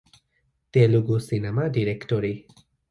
[0.73, 2.33] Telugu cinema directory